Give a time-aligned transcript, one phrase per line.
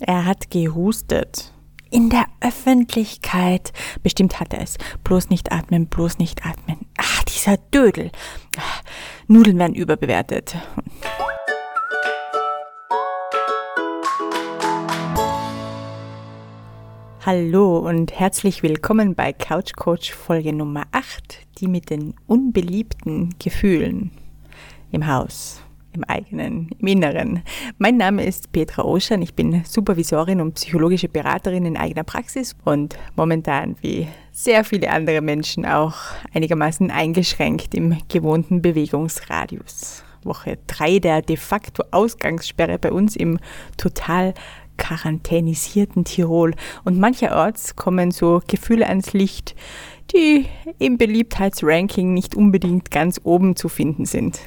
[0.00, 1.52] Er hat gehustet.
[1.88, 3.72] In der Öffentlichkeit.
[4.02, 4.76] Bestimmt hat er es.
[5.04, 6.78] Bloß nicht atmen, bloß nicht atmen.
[6.96, 8.10] Ach, dieser Dödel.
[9.28, 10.56] Nudeln werden überbewertet.
[17.24, 24.10] Hallo und herzlich willkommen bei Couch Coach Folge Nummer 8, die mit den unbeliebten Gefühlen
[24.90, 25.63] im Haus,
[25.94, 27.42] im eigenen, im Inneren.
[27.78, 32.96] Mein Name ist Petra Oschan, ich bin Supervisorin und psychologische Beraterin in eigener Praxis und
[33.16, 35.96] momentan wie sehr viele andere Menschen auch
[36.34, 40.04] einigermaßen eingeschränkt im gewohnten Bewegungsradius.
[40.24, 43.38] Woche 3 der de facto Ausgangssperre bei uns im
[43.76, 44.34] total
[44.76, 46.54] quarantänisierten Tirol.
[46.84, 49.54] Und mancherorts kommen so Gefühle ans Licht,
[50.14, 50.46] die
[50.78, 54.40] im Beliebtheitsranking nicht unbedingt ganz oben zu finden sind.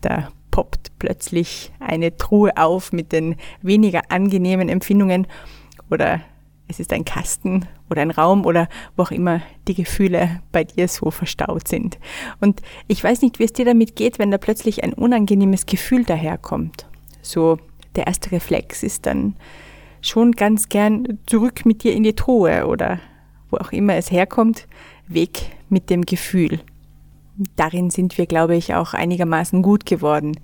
[0.00, 5.26] Da poppt plötzlich eine Truhe auf mit den weniger angenehmen Empfindungen
[5.90, 6.22] oder
[6.66, 10.88] es ist ein Kasten oder ein Raum oder wo auch immer die Gefühle bei dir
[10.88, 11.98] so verstaut sind.
[12.40, 16.04] Und ich weiß nicht, wie es dir damit geht, wenn da plötzlich ein unangenehmes Gefühl
[16.04, 16.86] daherkommt.
[17.20, 17.58] So
[17.94, 19.36] der erste Reflex ist dann
[20.00, 22.98] schon ganz gern zurück mit dir in die Truhe oder
[23.50, 24.66] wo auch immer es herkommt,
[25.06, 26.60] weg mit dem Gefühl.
[27.56, 30.38] Darin sind wir, glaube ich, auch einigermaßen gut geworden,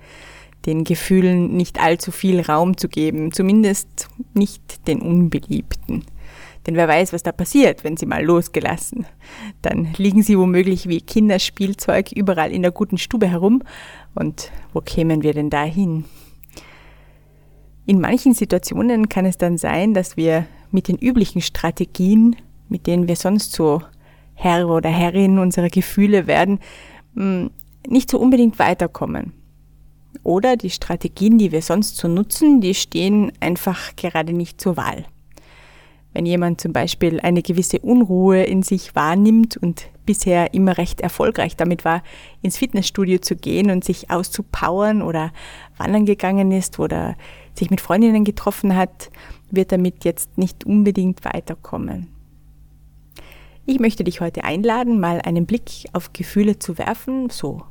[0.67, 6.05] den Gefühlen nicht allzu viel Raum zu geben, zumindest nicht den Unbeliebten.
[6.67, 9.07] Denn wer weiß, was da passiert, wenn sie mal losgelassen.
[9.63, 13.63] Dann liegen sie womöglich wie Kinderspielzeug überall in der guten Stube herum.
[14.15, 16.05] Und wo kämen wir denn da hin?
[17.85, 22.37] In manchen Situationen kann es dann sein, dass wir mit den üblichen Strategien,
[22.69, 23.83] mit denen wir sonst so
[24.43, 26.59] Herr oder Herrin unserer Gefühle werden,
[27.15, 27.51] hm,
[27.87, 29.33] nicht so unbedingt weiterkommen.
[30.25, 35.05] Oder die Strategien, die wir sonst so nutzen, die stehen einfach gerade nicht zur Wahl.
[36.13, 41.57] Wenn jemand zum Beispiel eine gewisse Unruhe in sich wahrnimmt und bisher immer recht erfolgreich
[41.57, 42.03] damit war,
[42.43, 45.33] ins Fitnessstudio zu gehen und sich auszupowern oder
[45.79, 47.17] wandern gegangen ist oder
[47.55, 49.11] sich mit Freundinnen getroffen hat,
[49.51, 52.12] wird damit jetzt nicht unbedingt weiterkommen.
[53.65, 57.63] Ich möchte dich heute einladen, mal einen Blick auf Gefühle zu werfen, so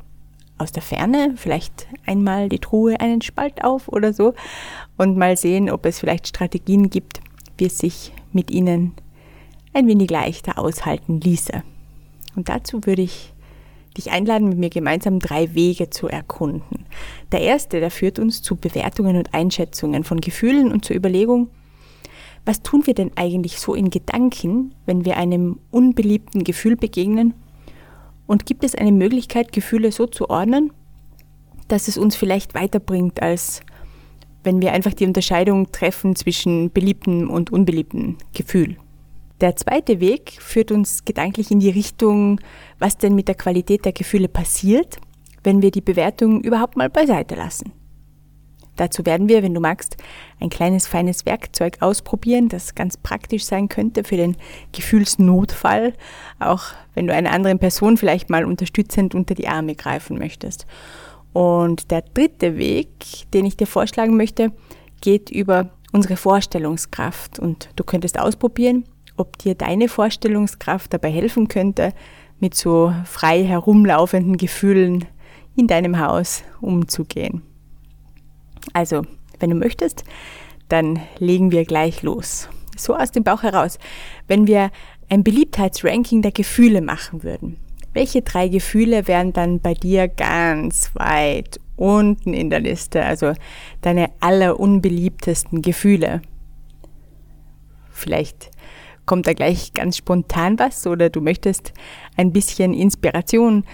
[0.57, 4.33] aus der Ferne, vielleicht einmal die Truhe einen Spalt auf oder so
[4.97, 7.19] und mal sehen, ob es vielleicht Strategien gibt,
[7.57, 8.93] wie es sich mit ihnen
[9.73, 11.61] ein wenig leichter aushalten ließe.
[12.37, 13.33] Und dazu würde ich
[13.97, 16.85] dich einladen, mit mir gemeinsam drei Wege zu erkunden.
[17.33, 21.49] Der erste, der führt uns zu Bewertungen und Einschätzungen von Gefühlen und zur Überlegung,
[22.45, 27.33] was tun wir denn eigentlich so in Gedanken, wenn wir einem unbeliebten Gefühl begegnen?
[28.25, 30.71] Und gibt es eine Möglichkeit, Gefühle so zu ordnen,
[31.67, 33.61] dass es uns vielleicht weiterbringt, als
[34.43, 38.77] wenn wir einfach die Unterscheidung treffen zwischen beliebtem und unbeliebtem Gefühl?
[39.41, 42.39] Der zweite Weg führt uns gedanklich in die Richtung,
[42.79, 44.97] was denn mit der Qualität der Gefühle passiert,
[45.43, 47.71] wenn wir die Bewertung überhaupt mal beiseite lassen.
[48.77, 49.97] Dazu werden wir, wenn du magst,
[50.39, 54.37] ein kleines feines Werkzeug ausprobieren, das ganz praktisch sein könnte für den
[54.71, 55.93] Gefühlsnotfall,
[56.39, 60.65] auch wenn du einer anderen Person vielleicht mal unterstützend unter die Arme greifen möchtest.
[61.33, 62.89] Und der dritte Weg,
[63.33, 64.51] den ich dir vorschlagen möchte,
[65.01, 67.39] geht über unsere Vorstellungskraft.
[67.39, 68.85] Und du könntest ausprobieren,
[69.17, 71.93] ob dir deine Vorstellungskraft dabei helfen könnte,
[72.39, 75.05] mit so frei herumlaufenden Gefühlen
[75.55, 77.43] in deinem Haus umzugehen.
[78.73, 79.03] Also,
[79.39, 80.03] wenn du möchtest,
[80.69, 82.49] dann legen wir gleich los.
[82.77, 83.77] So aus dem Bauch heraus.
[84.27, 84.71] Wenn wir
[85.09, 87.57] ein Beliebtheitsranking der Gefühle machen würden,
[87.93, 93.33] welche drei Gefühle wären dann bei dir ganz weit unten in der Liste, also
[93.81, 96.21] deine allerunbeliebtesten Gefühle?
[97.89, 98.51] Vielleicht
[99.05, 101.73] kommt da gleich ganz spontan was oder du möchtest
[102.15, 103.65] ein bisschen Inspiration.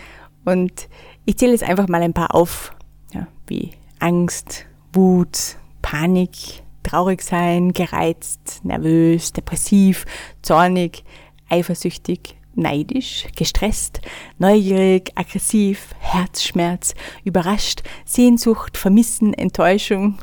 [0.45, 0.89] Und
[1.25, 2.73] ich zähle jetzt einfach mal ein paar auf,
[3.13, 4.65] ja, wie Angst,
[4.97, 10.05] Wut, Panik, traurig sein, gereizt, nervös, depressiv,
[10.41, 11.03] zornig,
[11.49, 14.01] eifersüchtig, neidisch, gestresst,
[14.39, 20.17] neugierig, aggressiv, Herzschmerz, überrascht, Sehnsucht, Vermissen, Enttäuschung.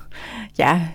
[0.56, 0.88] Ja,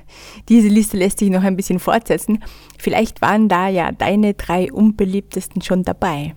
[0.49, 2.43] diese Liste lässt sich noch ein bisschen fortsetzen.
[2.77, 6.35] Vielleicht waren da ja deine drei unbeliebtesten schon dabei.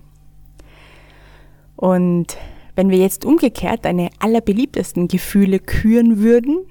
[1.75, 2.39] Und
[2.77, 6.67] wenn wir jetzt umgekehrt deine allerbeliebtesten Gefühle küren würden,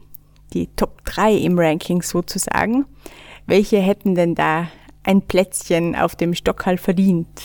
[0.54, 2.86] die Top 3 im Ranking sozusagen,
[3.46, 4.68] welche hätten denn da
[5.04, 7.42] ein Plätzchen auf dem Stockhall verdient?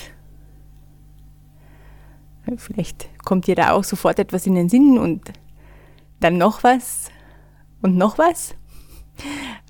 [2.59, 5.33] Vielleicht kommt dir da auch sofort etwas in den Sinn und
[6.21, 7.11] dann noch was
[7.83, 8.55] und noch was.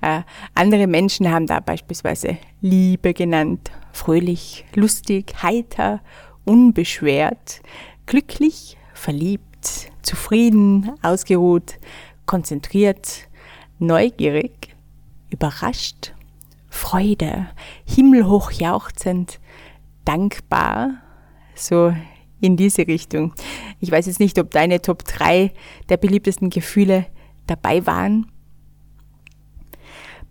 [0.01, 0.21] Äh,
[0.53, 6.01] andere Menschen haben da beispielsweise Liebe genannt, fröhlich, lustig, heiter,
[6.45, 7.61] unbeschwert,
[8.05, 11.79] glücklich, verliebt, zufrieden, ausgeruht,
[12.27, 13.27] konzentriert,
[13.79, 14.75] neugierig,
[15.31, 16.13] überrascht,
[16.69, 17.47] Freude,
[17.85, 19.39] himmelhoch jauchzend,
[20.05, 20.91] dankbar,
[21.55, 21.91] so
[22.39, 23.33] in diese Richtung.
[23.79, 25.51] Ich weiß jetzt nicht, ob deine Top 3
[25.89, 27.07] der beliebtesten Gefühle
[27.47, 28.27] dabei waren.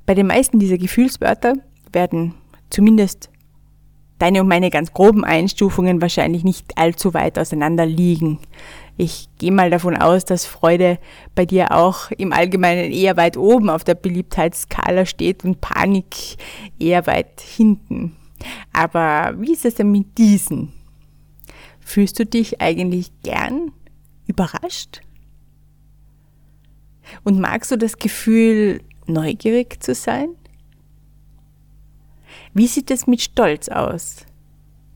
[0.04, 1.54] Bei den meisten dieser Gefühlswörter
[1.92, 2.34] werden
[2.70, 3.30] zumindest
[4.18, 8.38] deine und meine ganz groben Einstufungen wahrscheinlich nicht allzu weit auseinander liegen.
[8.96, 10.98] Ich gehe mal davon aus, dass Freude
[11.34, 16.36] bei dir auch im Allgemeinen eher weit oben auf der Beliebtheitsskala steht und Panik
[16.78, 18.16] eher weit hinten.
[18.72, 20.72] Aber wie ist es denn mit diesen?
[21.80, 23.72] Fühlst du dich eigentlich gern
[24.26, 25.02] überrascht?
[27.22, 30.30] Und magst du das Gefühl, neugierig zu sein?
[32.56, 34.24] Wie sieht es mit Stolz aus?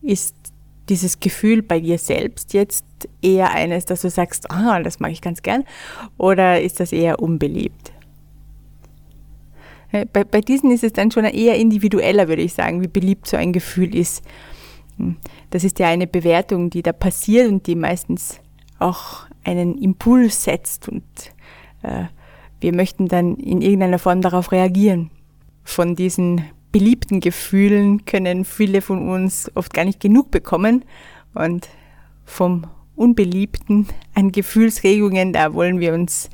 [0.01, 0.35] Ist
[0.89, 2.83] dieses Gefühl bei dir selbst jetzt
[3.21, 5.63] eher eines, dass du sagst, ah, das mag ich ganz gern,
[6.17, 7.93] oder ist das eher unbeliebt?
[9.91, 13.37] Bei, bei diesen ist es dann schon eher individueller, würde ich sagen, wie beliebt so
[13.37, 14.23] ein Gefühl ist.
[14.97, 15.17] Hm,
[15.51, 18.39] das ist ja eine Bewertung, die da passiert und die meistens
[18.79, 21.03] auch einen Impuls setzt und
[21.83, 22.05] äh,
[22.59, 25.11] wir möchten dann in irgendeiner Form darauf reagieren.
[25.63, 26.41] Von diesen
[26.71, 30.85] beliebten Gefühlen können viele von uns oft gar nicht genug bekommen
[31.33, 31.67] und
[32.25, 36.29] vom Unbeliebten an Gefühlsregungen, da wollen wir uns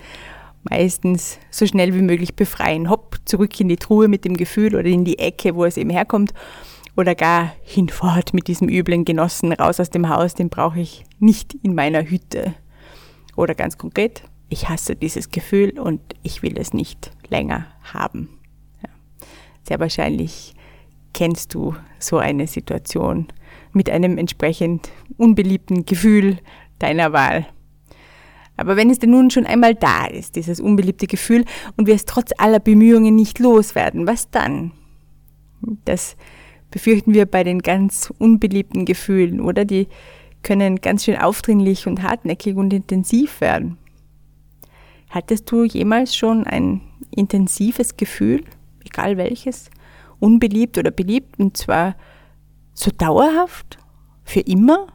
[0.69, 2.89] meistens so schnell wie möglich befreien.
[2.89, 5.89] Hopp, zurück in die Truhe mit dem Gefühl oder in die Ecke, wo es eben
[5.89, 6.33] herkommt.
[6.95, 11.53] Oder gar hinfort mit diesem üblen Genossen raus aus dem Haus, den brauche ich nicht
[11.61, 12.55] in meiner Hütte.
[13.35, 18.36] Oder ganz konkret, ich hasse dieses Gefühl und ich will es nicht länger haben.
[19.67, 20.53] Sehr wahrscheinlich
[21.13, 23.27] kennst du so eine Situation
[23.73, 26.37] mit einem entsprechend unbeliebten Gefühl
[26.79, 27.47] deiner Wahl.
[28.55, 31.43] Aber wenn es denn nun schon einmal da ist, dieses unbeliebte Gefühl,
[31.75, 34.71] und wir es trotz aller Bemühungen nicht loswerden, was dann?
[35.85, 36.15] Das
[36.71, 39.65] befürchten wir bei den ganz unbeliebten Gefühlen, oder?
[39.65, 39.87] Die
[40.43, 43.77] können ganz schön aufdringlich und hartnäckig und intensiv werden.
[45.09, 46.81] Hattest du jemals schon ein
[47.11, 48.43] intensives Gefühl,
[48.87, 49.69] egal welches,
[50.19, 51.95] unbeliebt oder beliebt, und zwar
[52.73, 53.77] so dauerhaft?
[54.23, 54.87] Für immer?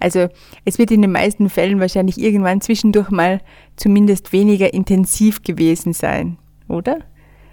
[0.00, 0.28] Also
[0.64, 3.40] es wird in den meisten Fällen wahrscheinlich irgendwann zwischendurch mal
[3.76, 6.38] zumindest weniger intensiv gewesen sein,
[6.68, 7.00] oder?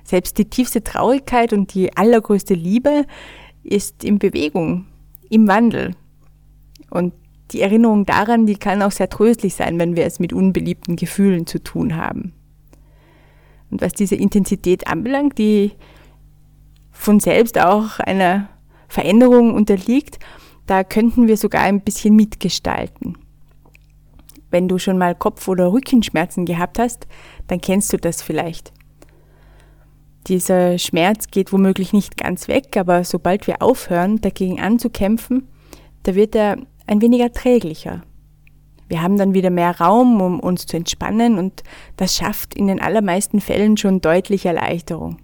[0.04, 3.06] Selbst die tiefste Traurigkeit und die allergrößte Liebe
[3.64, 4.86] ist in Bewegung,
[5.30, 5.96] im Wandel.
[6.92, 7.14] Und
[7.52, 11.48] die Erinnerung daran, die kann auch sehr tröstlich sein, wenn wir es mit unbeliebten Gefühlen
[11.48, 12.34] zu tun haben.
[13.76, 15.74] Und was diese Intensität anbelangt, die
[16.94, 18.48] von selbst auch einer
[18.88, 20.18] Veränderung unterliegt,
[20.66, 23.18] da könnten wir sogar ein bisschen mitgestalten.
[24.50, 27.06] Wenn du schon mal Kopf- oder Rückenschmerzen gehabt hast,
[27.48, 28.72] dann kennst du das vielleicht.
[30.28, 35.50] Dieser Schmerz geht womöglich nicht ganz weg, aber sobald wir aufhören, dagegen anzukämpfen,
[36.04, 38.04] da wird er ein wenig erträglicher.
[38.88, 41.64] Wir haben dann wieder mehr Raum, um uns zu entspannen und
[41.98, 45.18] das schafft in den allermeisten Fällen schon deutlich Erleichterung.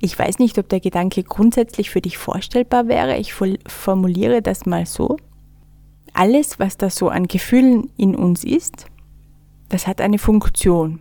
[0.00, 3.16] Ich weiß nicht, ob der Gedanke grundsätzlich für dich vorstellbar wäre.
[3.16, 5.16] Ich formuliere das mal so.
[6.12, 8.86] Alles, was da so an Gefühlen in uns ist,
[9.68, 11.00] das hat eine Funktion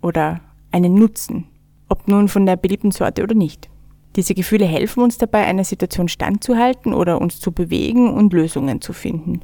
[0.00, 1.48] oder einen Nutzen,
[1.88, 3.68] ob nun von der beliebten Sorte oder nicht.
[4.16, 8.92] Diese Gefühle helfen uns dabei, einer Situation standzuhalten oder uns zu bewegen und Lösungen zu
[8.92, 9.40] finden.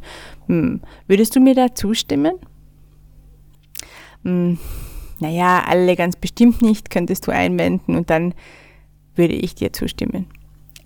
[0.47, 0.81] Hm.
[1.09, 2.35] Würdest du mir da zustimmen?
[4.23, 4.59] Hm.
[5.19, 8.35] Naja, alle ganz bestimmt nicht, könntest du einwenden und dann
[9.15, 10.27] würde ich dir zustimmen.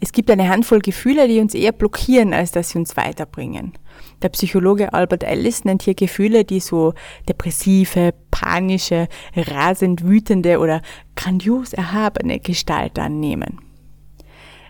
[0.00, 3.72] Es gibt eine Handvoll Gefühle, die uns eher blockieren, als dass sie uns weiterbringen.
[4.22, 6.94] Der Psychologe Albert Ellis nennt hier Gefühle, die so
[7.28, 10.82] depressive, panische, rasend wütende oder
[11.14, 13.60] grandios erhabene Gestalt annehmen.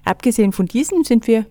[0.05, 1.47] Abgesehen von diesem sind wir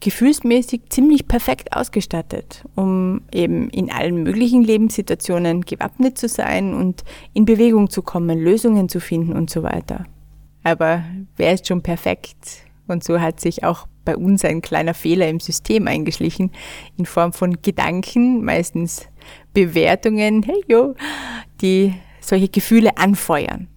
[0.00, 7.02] gefühlsmäßig ziemlich perfekt ausgestattet, um eben in allen möglichen Lebenssituationen gewappnet zu sein und
[7.32, 10.04] in Bewegung zu kommen, Lösungen zu finden und so weiter.
[10.62, 11.04] Aber
[11.36, 12.36] wer ist schon perfekt?
[12.88, 16.52] Und so hat sich auch bei uns ein kleiner Fehler im System eingeschlichen,
[16.96, 19.06] in Form von Gedanken, meistens
[19.52, 20.94] Bewertungen, hey yo,
[21.62, 23.68] die solche Gefühle anfeuern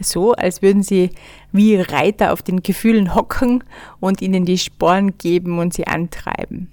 [0.00, 1.10] so, als würden sie
[1.52, 3.64] wie Reiter auf den Gefühlen hocken
[4.00, 6.70] und ihnen die Sporen geben und sie antreiben.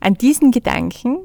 [0.00, 1.18] An diesen Gedanken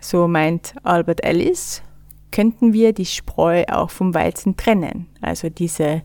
[0.00, 1.82] So meint Albert Ellis,
[2.30, 6.02] könnten wir die Spreu auch vom Weizen trennen, also diese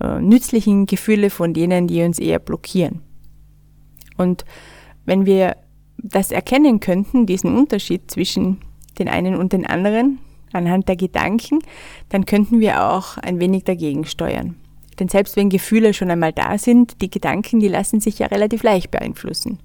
[0.00, 3.00] äh, nützlichen Gefühle von denen, die uns eher blockieren.
[4.16, 4.44] Und
[5.04, 5.56] wenn wir
[5.96, 8.58] das erkennen könnten, diesen Unterschied zwischen
[8.98, 10.18] den einen und den anderen,
[10.52, 11.58] anhand der Gedanken,
[12.08, 14.56] dann könnten wir auch ein wenig dagegen steuern.
[14.98, 18.62] Denn selbst wenn Gefühle schon einmal da sind, die Gedanken, die lassen sich ja relativ
[18.62, 19.60] leicht beeinflussen.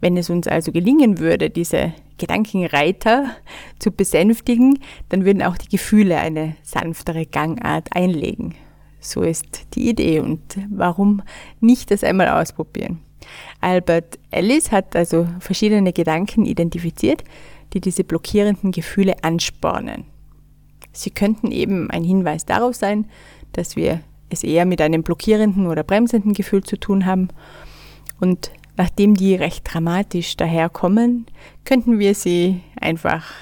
[0.00, 3.36] Wenn es uns also gelingen würde, diese Gedankenreiter
[3.78, 8.54] zu besänftigen, dann würden auch die Gefühle eine sanftere Gangart einlegen.
[9.00, 10.40] So ist die Idee und
[10.70, 11.22] warum
[11.60, 13.00] nicht das einmal ausprobieren?
[13.60, 17.24] Albert Ellis hat also verschiedene Gedanken identifiziert,
[17.72, 20.04] die diese blockierenden Gefühle anspornen.
[20.92, 23.06] Sie könnten eben ein Hinweis darauf sein,
[23.52, 27.28] dass wir es eher mit einem blockierenden oder bremsenden Gefühl zu tun haben.
[28.20, 31.26] Und nachdem die recht dramatisch daherkommen,
[31.64, 33.32] könnten wir sie einfach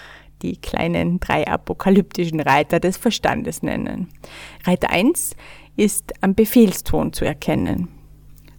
[0.43, 4.09] die kleinen drei apokalyptischen Reiter des Verstandes nennen.
[4.65, 5.35] Reiter 1
[5.77, 7.89] ist am Befehlston zu erkennen.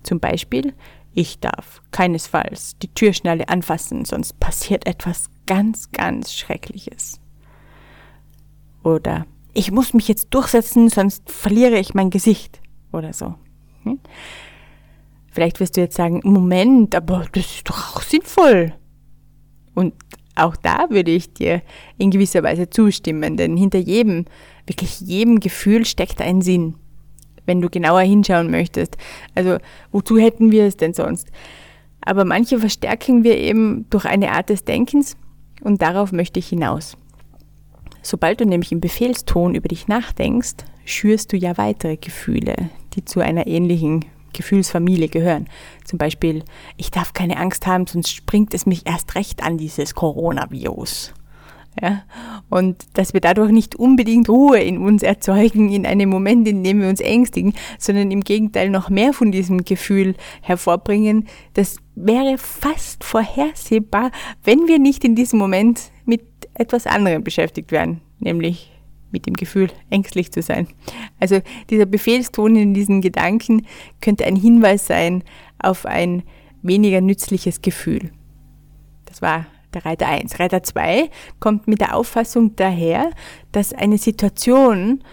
[0.03, 0.73] Zum Beispiel,
[1.13, 7.19] ich darf keinesfalls die Türschnalle anfassen, sonst passiert etwas ganz, ganz Schreckliches.
[8.83, 12.61] Oder ich muss mich jetzt durchsetzen, sonst verliere ich mein Gesicht
[12.93, 13.33] oder so.
[13.83, 13.99] Hm?
[15.31, 18.73] Vielleicht wirst du jetzt sagen, Moment, aber das ist doch auch sinnvoll.
[19.73, 19.95] Und
[20.35, 21.63] auch da würde ich dir
[21.97, 24.25] in gewisser Weise zustimmen, denn hinter jedem,
[24.67, 26.75] wirklich jedem Gefühl steckt ein Sinn,
[27.47, 28.97] wenn du genauer hinschauen möchtest.
[29.33, 29.57] Also
[29.91, 31.31] wozu hätten wir es denn sonst?
[32.01, 35.17] Aber manche verstärken wir eben durch eine Art des Denkens
[35.61, 36.97] und darauf möchte ich hinaus.
[38.01, 43.19] Sobald du nämlich im Befehlston über dich nachdenkst, schürst du ja weitere Gefühle, die zu
[43.19, 45.47] einer ähnlichen Gefühlsfamilie gehören.
[45.85, 46.43] Zum Beispiel,
[46.77, 51.13] ich darf keine Angst haben, sonst springt es mich erst recht an, dieses Coronavirus.
[51.81, 52.03] Ja?
[52.49, 56.81] Und dass wir dadurch nicht unbedingt Ruhe in uns erzeugen, in einem Moment, in dem
[56.81, 63.03] wir uns ängstigen, sondern im Gegenteil noch mehr von diesem Gefühl hervorbringen, das wäre fast
[63.03, 64.11] vorhersehbar,
[64.43, 68.71] wenn wir nicht in diesem Moment mit etwas anderem beschäftigt wären, nämlich
[69.11, 70.67] mit dem Gefühl, ängstlich zu sein.
[71.19, 73.65] Also dieser Befehlston in diesen Gedanken
[74.01, 75.23] könnte ein Hinweis sein
[75.57, 76.23] auf ein
[76.61, 78.11] weniger nützliches Gefühl.
[79.05, 80.39] Das war der Reiter 1.
[80.39, 81.09] Reiter 2
[81.39, 83.11] kommt mit der Auffassung daher,
[83.51, 85.03] dass eine Situation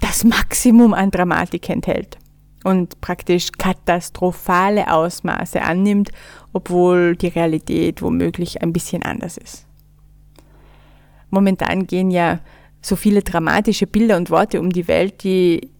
[0.00, 2.18] das Maximum an Dramatik enthält
[2.64, 6.10] und praktisch katastrophale Ausmaße annimmt,
[6.52, 9.66] obwohl die Realität womöglich ein bisschen anders ist.
[11.30, 12.40] Momentan gehen ja
[12.82, 15.70] so viele dramatische Bilder und Worte um die Welt, die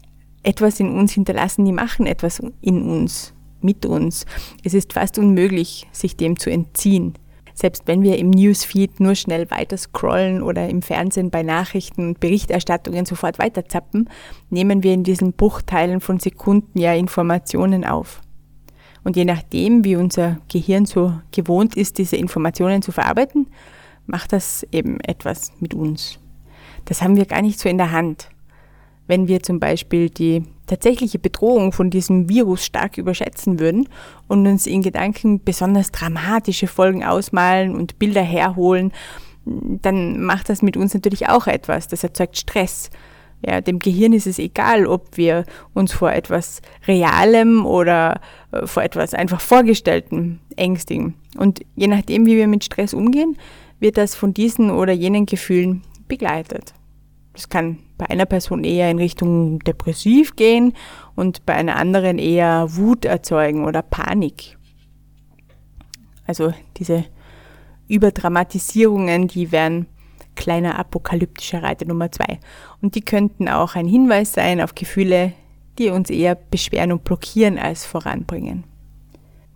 [0.42, 4.26] etwas in uns hinterlassen, die machen etwas in uns, mit uns.
[4.62, 7.14] Es ist fast unmöglich, sich dem zu entziehen.
[7.58, 12.20] Selbst wenn wir im Newsfeed nur schnell weiter scrollen oder im Fernsehen bei Nachrichten und
[12.20, 14.10] Berichterstattungen sofort weiterzappen,
[14.50, 18.20] nehmen wir in diesen Bruchteilen von Sekunden ja Informationen auf.
[19.04, 23.46] Und je nachdem, wie unser Gehirn so gewohnt ist, diese Informationen zu verarbeiten,
[24.04, 26.18] macht das eben etwas mit uns.
[26.84, 28.28] Das haben wir gar nicht so in der Hand.
[29.06, 33.88] Wenn wir zum Beispiel die tatsächliche Bedrohung von diesem Virus stark überschätzen würden
[34.26, 38.92] und uns in Gedanken besonders dramatische Folgen ausmalen und Bilder herholen,
[39.44, 41.86] dann macht das mit uns natürlich auch etwas.
[41.86, 42.90] Das erzeugt Stress.
[43.46, 45.44] Ja, dem Gehirn ist es egal, ob wir
[45.74, 48.20] uns vor etwas Realem oder
[48.50, 51.14] äh, vor etwas einfach Vorgestellten ängstigen.
[51.36, 53.36] Und je nachdem, wie wir mit Stress umgehen,
[53.78, 56.72] wird das von diesen oder jenen Gefühlen begleitet.
[57.34, 60.74] Das kann bei einer Person eher in Richtung depressiv gehen
[61.14, 64.58] und bei einer anderen eher Wut erzeugen oder Panik.
[66.26, 67.04] Also diese
[67.88, 69.86] Überdramatisierungen, die wären
[70.34, 72.38] kleiner apokalyptischer Reiter Nummer zwei.
[72.82, 75.32] Und die könnten auch ein Hinweis sein auf Gefühle,
[75.78, 78.64] die uns eher beschweren und blockieren als voranbringen.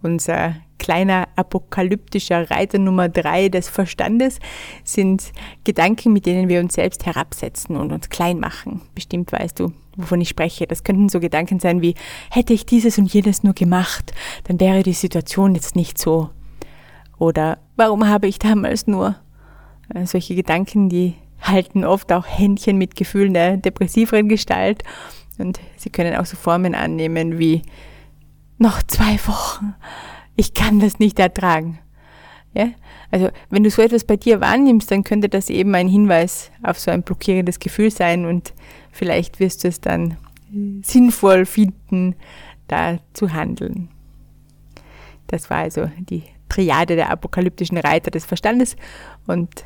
[0.02, 4.38] Unser kleiner apokalyptischer Reiter Nummer drei des Verstandes
[4.83, 8.80] sind Gedanken, mit denen wir uns selbst herabsetzen und uns klein machen.
[8.95, 10.66] Bestimmt weißt du, wovon ich spreche.
[10.66, 11.95] Das könnten so Gedanken sein wie,
[12.30, 14.12] hätte ich dieses und jenes nur gemacht,
[14.45, 16.30] dann wäre die Situation jetzt nicht so.
[17.19, 19.16] Oder warum habe ich damals nur?
[19.95, 24.83] Äh, solche Gedanken, die halten oft auch Händchen mit Gefühlen der depressiveren Gestalt
[25.38, 27.62] und sie können auch so Formen annehmen wie
[28.61, 29.75] noch zwei Wochen
[30.40, 31.79] ich kann das nicht ertragen.
[32.55, 32.71] Ja?
[33.11, 36.79] Also wenn du so etwas bei dir wahrnimmst, dann könnte das eben ein Hinweis auf
[36.79, 38.55] so ein blockierendes Gefühl sein und
[38.90, 40.17] vielleicht wirst du es dann
[40.83, 42.17] sinnvoll finden,
[42.69, 43.90] da zu handeln.
[45.26, 48.76] Das war also die Triade der apokalyptischen Reiter des Verstandes
[49.26, 49.64] und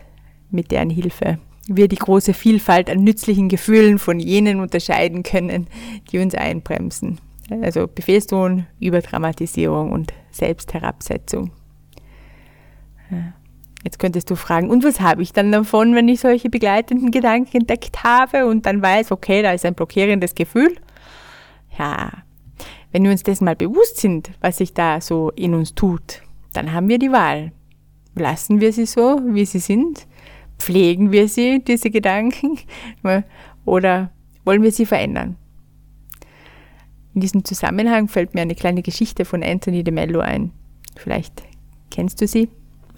[0.51, 5.69] mit deren Hilfe wir die große Vielfalt an nützlichen Gefühlen von jenen unterscheiden können,
[6.11, 7.21] die uns einbremsen.
[7.51, 11.51] Also Befehlston, Überdramatisierung und Selbstherabsetzung.
[13.85, 17.59] Jetzt könntest du fragen, und was habe ich dann davon, wenn ich solche begleitenden Gedanken
[17.59, 20.75] entdeckt habe und dann weiß, okay, da ist ein blockierendes Gefühl?
[21.79, 22.11] Ja,
[22.93, 26.23] wenn wir uns dessen mal bewusst sind, was sich da so in uns tut,
[26.55, 27.53] dann haben wir die Wahl.
[28.15, 30.07] Lassen wir sie so, wie sie sind?
[30.59, 32.59] Pflegen wir sie, diese Gedanken?
[33.65, 34.11] Oder
[34.45, 35.37] wollen wir sie verändern?
[37.15, 40.51] In diesem Zusammenhang fällt mir eine kleine Geschichte von Anthony de Mello ein.
[40.97, 41.43] Vielleicht
[41.91, 42.49] kennst du sie?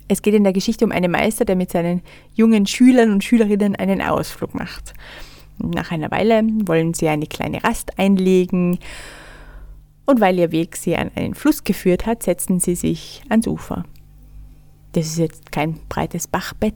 [0.09, 2.03] Es geht in der Geschichte um einen Meister, der mit seinen
[2.35, 4.95] jungen Schülern und Schülerinnen einen Ausflug macht.
[5.59, 8.79] Nach einer Weile wollen sie eine kleine Rast einlegen
[10.07, 13.85] und weil ihr Weg sie an einen Fluss geführt hat, setzen sie sich ans Ufer.
[14.97, 16.75] Das ist jetzt kein breites Bachbett,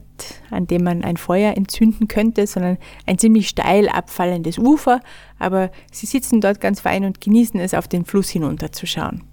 [0.51, 4.99] an dem man ein Feuer entzünden könnte, sondern ein ziemlich steil abfallendes Ufer,
[5.39, 9.23] aber sie sitzen dort ganz fein und genießen es, auf den Fluss hinunterzuschauen.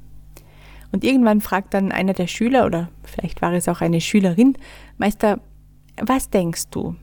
[0.90, 4.56] Und irgendwann fragt dann einer der Schüler, oder vielleicht war es auch eine Schülerin,
[4.96, 5.38] Meister,
[6.00, 6.96] was denkst du?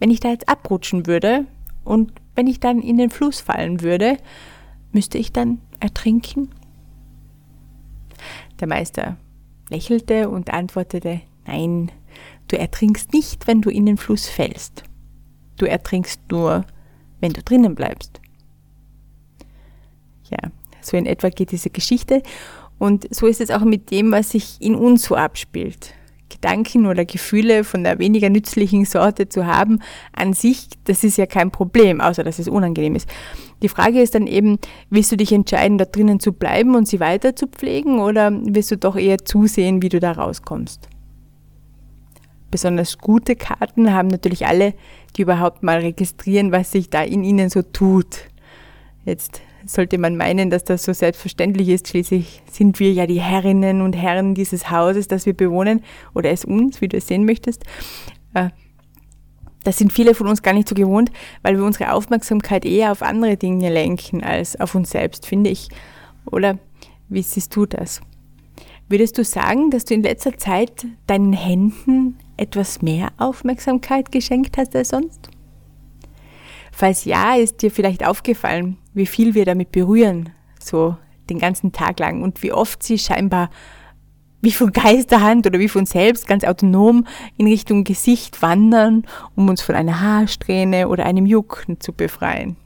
[0.00, 1.46] Wenn ich da jetzt abrutschen würde
[1.84, 4.16] und wenn ich dann in den Fluss fallen würde,
[4.90, 6.50] müsste ich dann ertrinken?
[8.58, 9.16] Der Meister
[9.70, 11.90] lächelte und antwortete, nein,
[12.48, 14.84] du ertrinkst nicht, wenn du in den Fluss fällst.
[15.56, 16.64] Du ertrinkst nur,
[17.20, 18.20] wenn du drinnen bleibst.
[20.30, 22.22] Ja, so in etwa geht diese Geschichte.
[22.78, 25.94] Und so ist es auch mit dem, was sich in uns so abspielt.
[26.28, 29.80] Gedanken oder Gefühle von der weniger nützlichen Sorte zu haben,
[30.12, 33.08] an sich, das ist ja kein Problem, außer dass es unangenehm ist.
[33.62, 34.58] Die Frage ist dann eben,
[34.90, 38.70] willst du dich entscheiden, da drinnen zu bleiben und sie weiter zu pflegen oder willst
[38.70, 40.88] du doch eher zusehen, wie du da rauskommst?
[42.50, 44.74] Besonders gute Karten haben natürlich alle,
[45.16, 48.20] die überhaupt mal registrieren, was sich da in ihnen so tut.
[49.04, 51.88] Jetzt sollte man meinen, dass das so selbstverständlich ist.
[51.88, 56.44] Schließlich sind wir ja die Herrinnen und Herren dieses Hauses, das wir bewohnen, oder es
[56.44, 57.64] uns, wie du es sehen möchtest.
[58.34, 58.48] Äh,
[59.64, 61.10] das sind viele von uns gar nicht so gewohnt,
[61.42, 65.68] weil wir unsere Aufmerksamkeit eher auf andere Dinge lenken als auf uns selbst, finde ich.
[66.24, 66.58] Oder
[67.08, 68.00] wie siehst du das?
[68.88, 74.74] Würdest du sagen, dass du in letzter Zeit deinen Händen etwas mehr Aufmerksamkeit geschenkt hast
[74.74, 75.28] als sonst?
[76.72, 80.30] Falls ja, ist dir vielleicht aufgefallen, wie viel wir damit berühren,
[80.60, 80.96] so
[81.30, 83.50] den ganzen Tag lang und wie oft sie scheinbar
[84.40, 87.06] wie von Geisterhand oder wie von selbst ganz autonom
[87.36, 92.56] in Richtung Gesicht wandern, um uns von einer Haarsträhne oder einem Jucken zu befreien.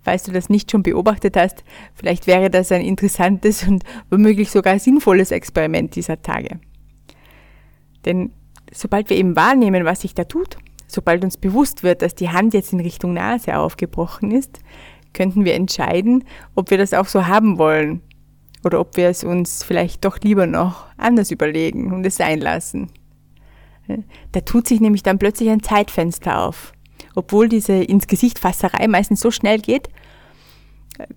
[0.00, 4.78] Falls du das nicht schon beobachtet hast, vielleicht wäre das ein interessantes und womöglich sogar
[4.78, 6.60] sinnvolles Experiment dieser Tage.
[8.06, 8.32] Denn
[8.72, 10.56] sobald wir eben wahrnehmen, was sich da tut,
[10.90, 14.60] Sobald uns bewusst wird, dass die Hand jetzt in Richtung Nase aufgebrochen ist,
[15.12, 18.02] könnten wir entscheiden, ob wir das auch so haben wollen
[18.64, 22.90] oder ob wir es uns vielleicht doch lieber noch anders überlegen und es sein lassen.
[24.32, 26.72] Da tut sich nämlich dann plötzlich ein Zeitfenster auf.
[27.14, 29.88] Obwohl diese ins Gesicht Fasserei meistens so schnell geht,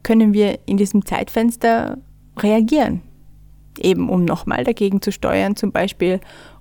[0.04, 1.98] können wir in diesem Zeitfenster
[2.38, 3.02] reagieren.
[3.78, 6.20] Eben um nochmal dagegen zu steuern zum Beispiel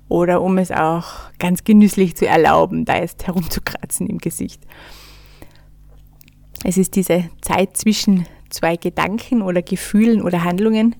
[0.09, 4.63] oder um es auch ganz genüsslich zu erlauben, da jetzt herumzukratzen im Gesicht.
[6.63, 10.95] Es ist diese Zeit zwischen zwei Gedanken oder Gefühlen oder Handlungen,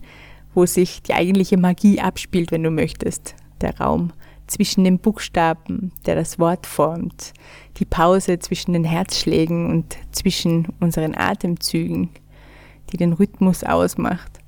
[0.53, 3.35] wo sich die eigentliche Magie abspielt, wenn du möchtest.
[3.61, 4.11] Der Raum
[4.47, 7.33] zwischen den Buchstaben, der das Wort formt,
[7.77, 12.09] die Pause zwischen den Herzschlägen und zwischen unseren Atemzügen,
[12.91, 14.39] die den Rhythmus ausmacht,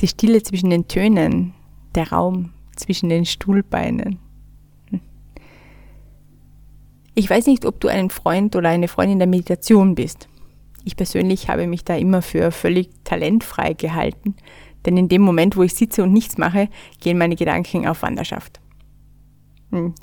[0.00, 1.54] die Stille zwischen den Tönen,
[1.94, 4.18] der Raum zwischen den Stuhlbeinen.
[7.18, 10.28] Ich weiß nicht, ob du ein Freund oder eine Freundin der Meditation bist.
[10.84, 14.36] Ich persönlich habe mich da immer für völlig talentfrei gehalten,
[14.86, 16.68] denn in dem Moment, wo ich sitze und nichts mache,
[17.00, 18.60] gehen meine Gedanken auf Wanderschaft.
[19.72, 19.96] Hm.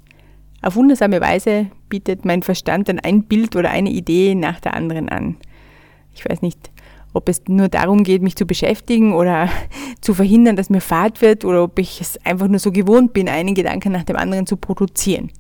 [0.62, 5.08] Auf wundersame Weise bietet mein Verstand dann ein Bild oder eine Idee nach der anderen
[5.08, 5.38] an.
[6.14, 6.70] Ich weiß nicht,
[7.14, 9.48] ob es nur darum geht, mich zu beschäftigen oder
[10.02, 13.30] zu verhindern, dass mir Fahrt wird oder ob ich es einfach nur so gewohnt bin,
[13.30, 15.32] einen Gedanken nach dem anderen zu produzieren.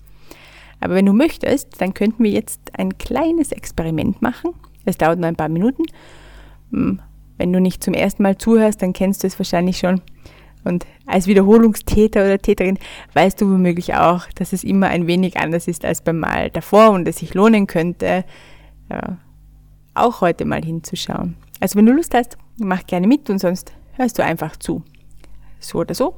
[0.86, 4.52] Aber wenn du möchtest, dann könnten wir jetzt ein kleines Experiment machen.
[4.86, 5.84] Es dauert nur ein paar Minuten.
[6.71, 7.02] Hm,
[7.39, 10.02] wenn du nicht zum ersten Mal zuhörst, dann kennst du es wahrscheinlich schon.
[10.63, 12.78] Und als Wiederholungstäter oder Täterin
[13.13, 16.91] weißt du womöglich auch, dass es immer ein wenig anders ist als beim Mal davor
[16.91, 18.24] und es sich lohnen könnte,
[18.91, 19.17] ja,
[19.95, 21.36] auch heute mal hinzuschauen.
[21.60, 24.84] Also wenn du Lust hast, mach gerne mit und sonst hörst du einfach zu.
[25.60, 26.15] so oder so,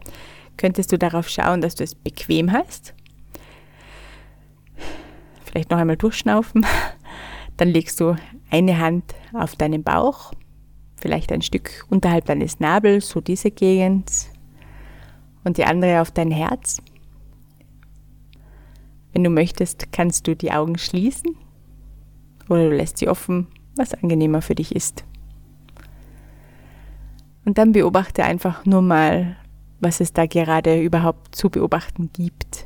[0.58, 2.94] könntest du darauf schauen, dass du es bequem hast.
[5.48, 6.66] Vielleicht noch einmal durchschnaufen.
[7.56, 8.16] Dann legst du
[8.52, 10.34] eine Hand auf deinen Bauch,
[10.96, 14.12] vielleicht ein Stück unterhalb deines Nabels, so diese Gegend,
[15.44, 16.82] und die andere auf dein Herz.
[19.14, 21.36] Wenn du möchtest, kannst du die Augen schließen
[22.50, 25.06] oder du lässt sie offen, was angenehmer für dich ist.
[27.46, 29.38] Und dann beobachte einfach nur mal,
[29.80, 32.66] was es da gerade überhaupt zu beobachten gibt.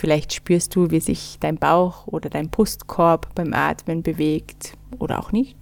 [0.00, 5.30] Vielleicht spürst du, wie sich dein Bauch oder dein Brustkorb beim Atmen bewegt oder auch
[5.30, 5.58] nicht.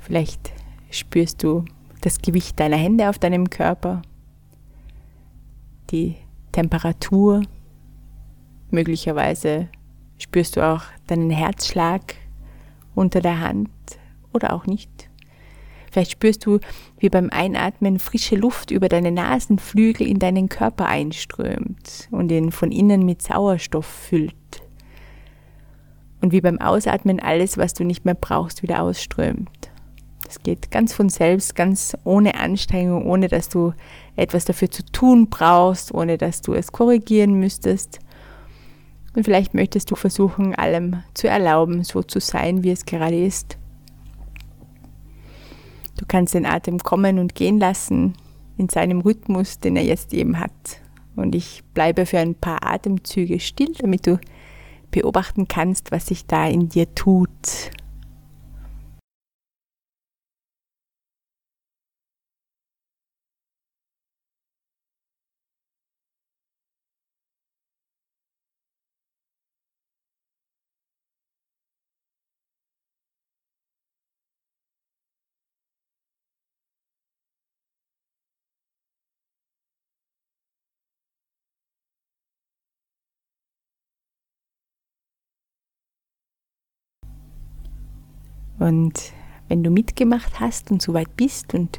[0.00, 0.52] Vielleicht
[0.90, 1.64] spürst du
[2.00, 4.02] das Gewicht deiner Hände auf deinem Körper,
[5.90, 6.16] die
[6.50, 7.42] Temperatur.
[8.72, 9.68] Möglicherweise
[10.18, 12.16] spürst du auch deinen Herzschlag
[12.96, 13.70] unter der Hand
[14.32, 15.07] oder auch nicht.
[15.90, 16.58] Vielleicht spürst du,
[16.98, 22.72] wie beim Einatmen frische Luft über deine Nasenflügel in deinen Körper einströmt und ihn von
[22.72, 24.34] innen mit Sauerstoff füllt.
[26.20, 29.70] Und wie beim Ausatmen alles, was du nicht mehr brauchst, wieder ausströmt.
[30.24, 33.72] Das geht ganz von selbst, ganz ohne Anstrengung, ohne dass du
[34.14, 38.00] etwas dafür zu tun brauchst, ohne dass du es korrigieren müsstest.
[39.14, 43.57] Und vielleicht möchtest du versuchen, allem zu erlauben, so zu sein, wie es gerade ist.
[45.98, 48.14] Du kannst den Atem kommen und gehen lassen
[48.56, 50.52] in seinem Rhythmus, den er jetzt eben hat.
[51.16, 54.18] Und ich bleibe für ein paar Atemzüge still, damit du
[54.90, 57.28] beobachten kannst, was sich da in dir tut.
[88.58, 89.12] Und
[89.48, 91.78] wenn du mitgemacht hast und soweit bist und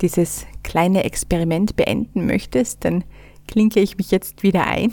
[0.00, 3.04] dieses kleine Experiment beenden möchtest, dann
[3.46, 4.92] klinke ich mich jetzt wieder ein.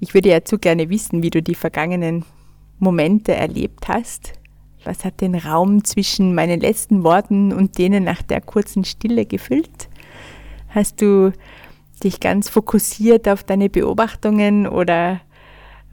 [0.00, 2.24] Ich würde ja zu gerne wissen, wie du die vergangenen
[2.78, 4.34] Momente erlebt hast.
[4.84, 9.88] Was hat den Raum zwischen meinen letzten Worten und denen nach der kurzen Stille gefüllt?
[10.68, 11.32] Hast du
[12.04, 15.20] dich ganz fokussiert auf deine Beobachtungen oder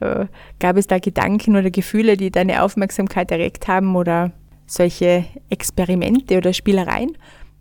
[0.00, 0.26] äh,
[0.58, 4.32] gab es da Gedanken oder Gefühle, die deine Aufmerksamkeit erregt haben oder
[4.66, 7.16] solche Experimente oder Spielereien,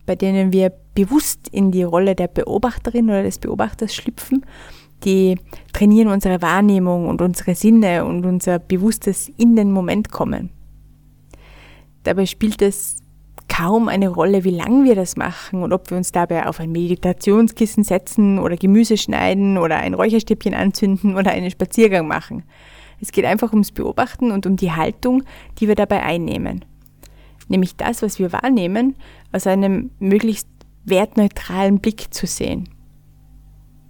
[0.05, 4.45] bei denen wir bewusst in die Rolle der Beobachterin oder des Beobachters schlüpfen,
[5.03, 5.37] die
[5.73, 10.49] trainieren unsere Wahrnehmung und unsere Sinne und unser bewusstes in den Moment kommen.
[12.03, 13.02] Dabei spielt es
[13.55, 16.71] kaum eine Rolle, wie lange wir das machen und ob wir uns dabei auf ein
[16.71, 22.43] Meditationskissen setzen oder Gemüse schneiden oder ein Räucherstäbchen anzünden oder einen Spaziergang machen.
[22.99, 25.23] Es geht einfach ums Beobachten und um die Haltung,
[25.59, 26.65] die wir dabei einnehmen.
[27.47, 28.95] Nämlich das, was wir wahrnehmen,
[29.31, 30.47] aus einem möglichst
[30.85, 32.69] wertneutralen Blick zu sehen.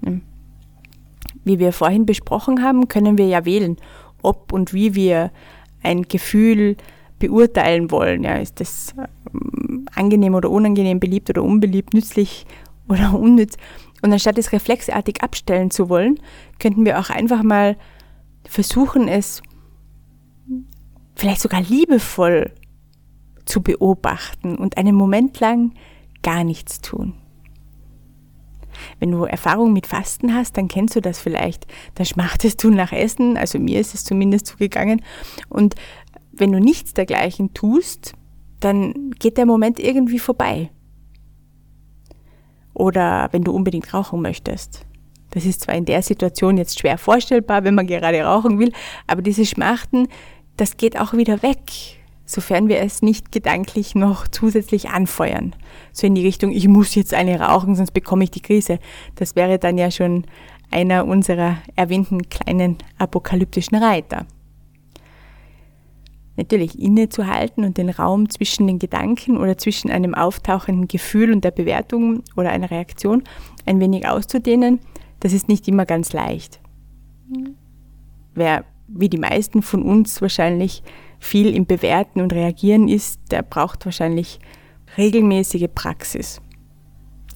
[0.04, 0.24] Hm.
[1.46, 3.78] Wie wir vorhin besprochen haben, können wir ja wählen,
[4.22, 5.32] ob und wie wir
[5.84, 6.76] ein Gefühl
[7.28, 8.24] beurteilen wollen.
[8.24, 8.94] Ja, ist das
[9.34, 12.46] ähm, angenehm oder unangenehm, beliebt oder unbeliebt, nützlich
[12.88, 13.56] oder unnütz?
[14.02, 16.20] Und anstatt es reflexartig abstellen zu wollen,
[16.60, 17.78] könnten wir auch einfach mal
[18.46, 19.42] versuchen, es
[21.16, 22.52] vielleicht sogar liebevoll
[23.46, 25.74] zu beobachten und einen Moment lang
[26.22, 27.14] gar nichts tun.
[29.00, 31.68] Wenn du Erfahrung mit Fasten hast, dann kennst du das vielleicht.
[31.96, 35.02] Dann schmachtest du nach Essen, also mir ist es zumindest zugegangen,
[35.50, 35.76] und
[36.36, 38.14] wenn du nichts dergleichen tust,
[38.60, 40.70] dann geht der Moment irgendwie vorbei.
[42.74, 44.86] Oder wenn du unbedingt rauchen möchtest.
[45.32, 48.72] Das ist zwar in der Situation jetzt schwer vorstellbar, wenn man gerade rauchen will,
[49.08, 50.08] aber diese Schmachten,
[50.58, 51.60] das geht auch wieder weg,
[52.26, 55.56] sofern wir es nicht gedanklich noch zusätzlich anfeuern.
[55.92, 58.80] So in die Richtung, ich muss jetzt eine rauchen, sonst bekomme ich die Krise.
[59.16, 60.26] Das wäre dann ja schon
[60.70, 64.26] einer unserer erwähnten kleinen apokalyptischen Reiter
[66.36, 71.52] natürlich innezuhalten und den Raum zwischen den Gedanken oder zwischen einem auftauchenden Gefühl und der
[71.52, 73.24] Bewertung oder einer Reaktion
[73.66, 74.80] ein wenig auszudehnen,
[75.20, 76.60] das ist nicht immer ganz leicht.
[78.34, 80.84] Wer wie die meisten von uns wahrscheinlich
[81.20, 84.40] viel im Bewerten und Reagieren ist, der braucht wahrscheinlich
[84.98, 86.42] regelmäßige Praxis.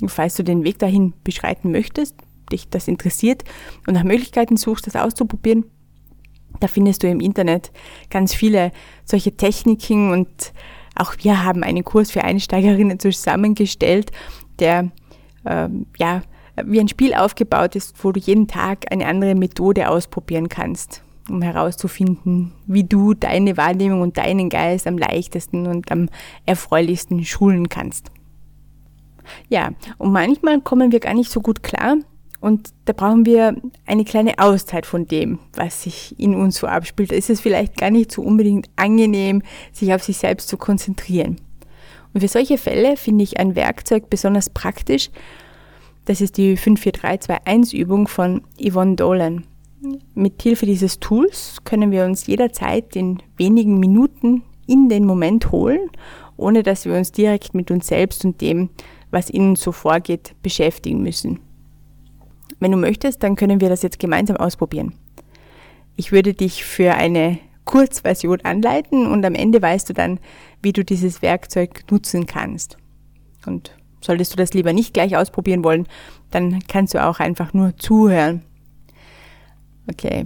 [0.02, 2.16] Und falls du den Weg dahin beschreiten möchtest,
[2.52, 3.44] dich das interessiert
[3.88, 5.66] und nach Möglichkeiten suchst, das auszuprobieren,
[6.60, 7.72] da findest du im Internet
[8.10, 8.72] ganz viele
[9.06, 10.54] solche Techniken und
[10.96, 14.12] auch wir haben einen Kurs für Einsteigerinnen zusammengestellt,
[14.60, 14.92] der
[15.46, 16.22] ähm, ja,
[16.66, 21.42] wie ein Spiel aufgebaut ist, wo du jeden Tag eine andere Methode ausprobieren kannst, um
[21.42, 26.10] herauszufinden, wie du deine Wahrnehmung und deinen Geist am leichtesten und am
[26.46, 28.12] erfreulichsten schulen kannst.
[29.50, 31.98] Ja, und manchmal kommen wir gar nicht so gut klar
[32.40, 37.12] und da brauchen wir eine kleine Auszeit von dem, was sich in uns so abspielt.
[37.12, 41.38] Da ist es vielleicht gar nicht so unbedingt angenehm, sich auf sich selbst zu konzentrieren.
[42.14, 45.10] Und für solche Fälle finde ich ein Werkzeug besonders praktisch,
[46.06, 49.44] das ist die 54321-Übung von Yvonne Dolan.
[50.16, 55.90] Mit Hilfe dieses Tools können wir uns jederzeit in wenigen Minuten in den Moment holen,
[56.38, 58.70] ohne dass wir uns direkt mit uns selbst und dem,
[59.12, 61.40] was innen so vorgeht, beschäftigen müssen.
[62.60, 64.94] Wenn du möchtest, dann können wir das jetzt gemeinsam ausprobieren.
[65.96, 70.20] Ich würde dich für eine Kurzversion anleiten und am Ende weißt du dann,
[70.62, 72.78] wie du dieses Werkzeug nutzen kannst.
[73.46, 75.88] Und Solltest du das lieber nicht gleich ausprobieren wollen,
[76.32, 78.44] dann kannst du auch einfach nur zuhören.
[79.90, 80.26] Okay.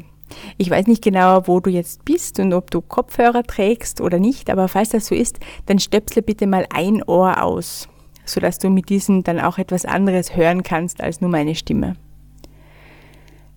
[0.58, 4.50] Ich weiß nicht genau, wo du jetzt bist und ob du Kopfhörer trägst oder nicht,
[4.50, 7.90] aber falls das so ist, dann stöpsle bitte mal ein Ohr aus,
[8.24, 11.96] sodass du mit diesem dann auch etwas anderes hören kannst als nur meine Stimme.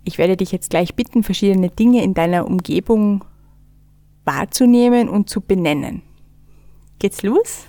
[0.04, 3.24] Ich werde dich jetzt gleich bitten, verschiedene Dinge in deiner Umgebung
[4.24, 6.02] wahrzunehmen und zu benennen.
[6.98, 7.66] Geht's los?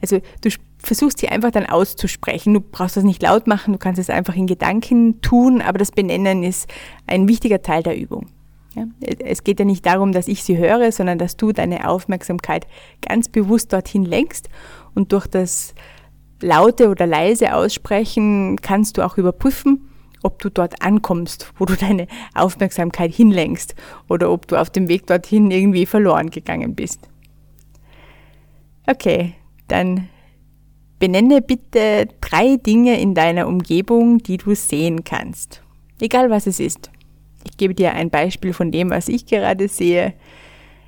[0.00, 2.54] Also du versuchst sie einfach dann auszusprechen.
[2.54, 5.90] Du brauchst das nicht laut machen, du kannst es einfach in Gedanken tun, aber das
[5.90, 6.68] Benennen ist
[7.06, 8.26] ein wichtiger Teil der Übung.
[8.74, 8.86] Ja?
[9.00, 12.66] Es geht ja nicht darum, dass ich sie höre, sondern dass du deine Aufmerksamkeit
[13.06, 14.48] ganz bewusst dorthin lenkst
[14.94, 15.74] und durch das
[16.40, 19.88] laute oder leise Aussprechen kannst du auch überprüfen,
[20.22, 23.74] ob du dort ankommst, wo du deine Aufmerksamkeit hinlenkst
[24.08, 27.08] oder ob du auf dem Weg dorthin irgendwie verloren gegangen bist.
[28.86, 29.34] Okay,
[29.68, 30.08] dann
[30.98, 35.62] benenne bitte drei Dinge in deiner Umgebung, die du sehen kannst.
[36.00, 36.90] Egal was es ist.
[37.44, 40.14] Ich gebe dir ein Beispiel von dem, was ich gerade sehe.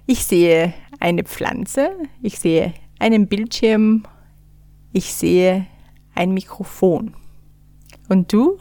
[0.06, 1.90] Ich sehe eine Pflanze,
[2.22, 4.04] ich sehe einen Bildschirm,
[4.92, 5.66] ich sehe
[6.14, 7.14] ein Mikrofon.
[8.08, 8.58] Und du?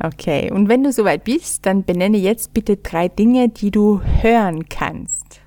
[0.00, 4.68] Okay, und wenn du soweit bist, dann benenne jetzt bitte drei Dinge, die du hören
[4.68, 5.40] kannst.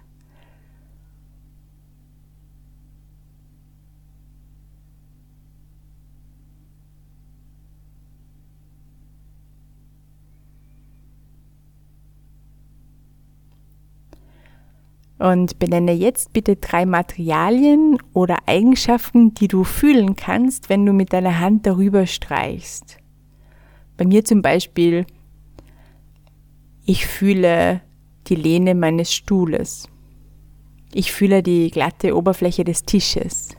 [15.17, 21.13] Und benenne jetzt bitte drei Materialien oder Eigenschaften, die du fühlen kannst, wenn du mit
[21.13, 23.00] deiner Hand darüber streichst.
[24.01, 25.05] Bei mir zum Beispiel,
[26.87, 27.81] ich fühle
[28.25, 29.87] die Lehne meines Stuhles.
[30.91, 33.49] Ich fühle die glatte Oberfläche des Tisches.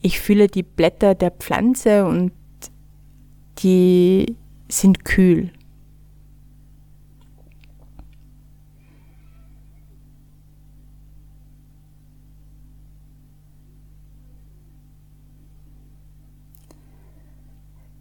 [0.00, 2.32] Ich fühle die Blätter der Pflanze und
[3.58, 4.34] die
[4.70, 5.50] sind kühl.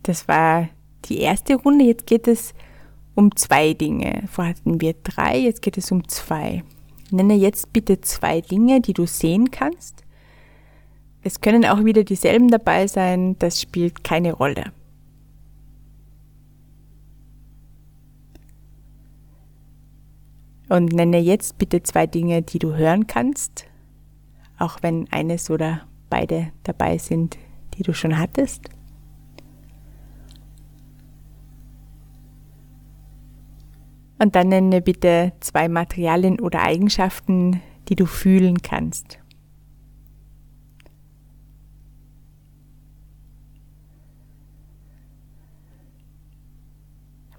[0.08, 0.70] Das war
[1.06, 1.84] die erste Runde.
[1.84, 2.54] Jetzt geht es
[3.14, 4.24] um zwei Dinge.
[4.32, 6.64] Vorher hatten wir drei, jetzt geht es um zwei.
[7.12, 10.06] Nenne jetzt bitte zwei Dinge, die du sehen kannst.
[11.24, 14.72] Es können auch wieder dieselben dabei sein, das spielt keine Rolle.
[20.70, 23.66] Und nenne jetzt bitte zwei Dinge, die du hören kannst,
[24.58, 27.38] auch wenn eines oder beide dabei sind,
[27.78, 28.70] die du schon hattest.
[34.20, 39.20] Und dann nenne bitte zwei Materialien oder Eigenschaften, die du fühlen kannst.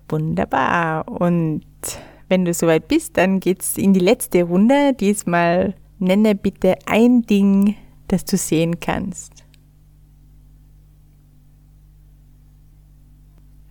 [0.09, 1.07] Wunderbar.
[1.09, 1.65] Und
[2.29, 4.95] wenn du soweit bist, dann geht's in die letzte Runde.
[4.95, 9.48] Diesmal nenne bitte ein Ding, das du sehen kannst.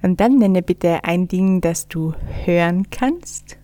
[0.02, 2.14] Und dann nenne bitte ein Ding, das du
[2.46, 3.58] hören kannst.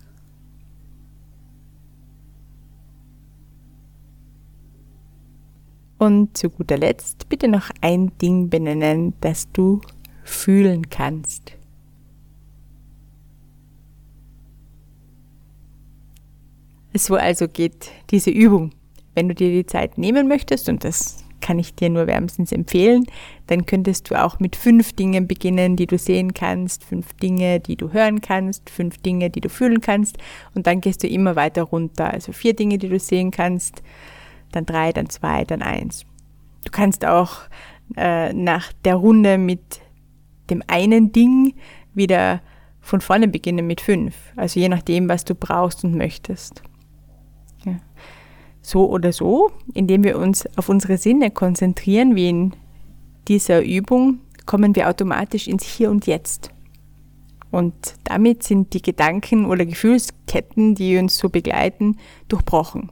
[6.00, 9.80] Und zu guter Letzt bitte noch ein Ding benennen, das du
[10.24, 11.54] fühlen kannst.
[16.94, 18.72] So also geht diese Übung.
[19.16, 23.06] Wenn du dir die Zeit nehmen möchtest, und das kann ich dir nur wärmstens empfehlen.
[23.48, 27.76] Dann könntest du auch mit fünf Dingen beginnen, die du sehen kannst, fünf Dinge, die
[27.76, 30.18] du hören kannst, fünf Dinge, die du fühlen kannst
[30.56, 32.10] und dann gehst du immer weiter runter.
[32.10, 33.84] Also vier Dinge, die du sehen kannst,
[34.54, 36.06] dann drei, dann zwei, dann eins.
[36.64, 37.42] Du kannst auch
[37.98, 39.82] äh, nach der Runde mit
[40.50, 41.56] dem einen Ding
[41.94, 42.42] wieder
[42.80, 44.16] von vorne beginnen mit fünf.
[44.38, 46.64] Also je nachdem, was du brauchst und möchtest.
[47.66, 47.76] Ja.
[48.64, 52.56] So oder so, indem wir uns auf unsere Sinne konzentrieren, wie in
[53.28, 56.50] dieser Übung, kommen wir automatisch ins Hier und Jetzt.
[57.52, 57.74] Und
[58.06, 61.98] damit sind die Gedanken oder Gefühlsketten, die uns so begleiten,
[62.28, 62.90] durchbrochen.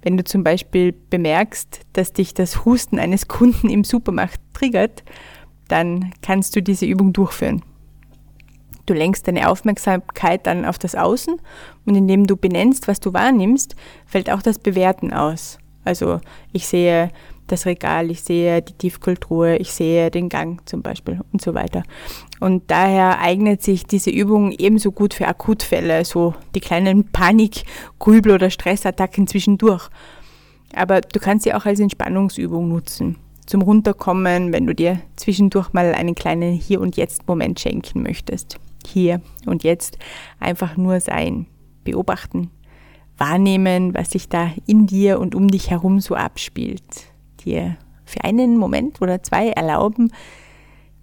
[0.00, 5.02] Wenn du zum Beispiel bemerkst, dass dich das Husten eines Kunden im Supermarkt triggert,
[5.68, 7.62] dann kannst du diese Übung durchführen.
[8.86, 11.40] Du lenkst deine Aufmerksamkeit dann auf das Außen
[11.86, 15.58] und indem du benennst, was du wahrnimmst, fällt auch das Bewerten aus.
[15.84, 16.20] Also
[16.52, 17.10] ich sehe
[17.46, 21.82] das Regal, ich sehe die Tiefkultur, ich sehe den Gang zum Beispiel und so weiter.
[22.40, 27.64] Und daher eignet sich diese Übung ebenso gut für Akutfälle, so die kleinen Panik,
[27.98, 29.88] Grübel oder Stressattacken zwischendurch.
[30.74, 33.16] Aber du kannst sie auch als Entspannungsübung nutzen
[33.46, 38.58] zum Runterkommen, wenn du dir zwischendurch mal einen kleinen Hier- und Jetzt-Moment schenken möchtest.
[38.86, 39.98] Hier und jetzt
[40.40, 41.46] einfach nur sein,
[41.84, 42.50] beobachten,
[43.16, 46.82] wahrnehmen, was sich da in dir und um dich herum so abspielt.
[47.44, 50.12] Dir für einen Moment oder zwei erlauben,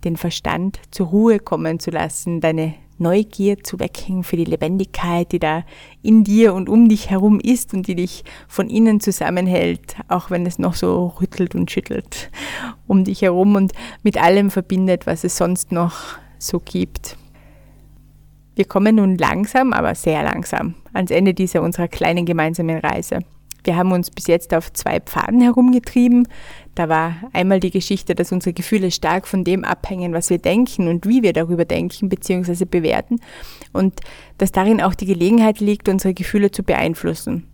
[0.03, 5.39] den Verstand zur Ruhe kommen zu lassen, deine Neugier zu wecken für die Lebendigkeit, die
[5.39, 5.63] da
[6.03, 10.45] in dir und um dich herum ist und die dich von innen zusammenhält, auch wenn
[10.45, 12.29] es noch so rüttelt und schüttelt
[12.87, 13.71] um dich herum und
[14.03, 17.17] mit allem verbindet, was es sonst noch so gibt.
[18.55, 23.19] Wir kommen nun langsam, aber sehr langsam ans Ende dieser unserer kleinen gemeinsamen Reise.
[23.63, 26.27] Wir haben uns bis jetzt auf zwei Pfaden herumgetrieben.
[26.73, 30.87] Da war einmal die Geschichte, dass unsere Gefühle stark von dem abhängen, was wir denken
[30.87, 32.65] und wie wir darüber denken bzw.
[32.65, 33.19] bewerten
[33.71, 33.99] und
[34.39, 37.47] dass darin auch die Gelegenheit liegt, unsere Gefühle zu beeinflussen.